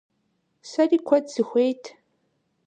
[0.69, 1.83] Сэри куэд сыхуейт.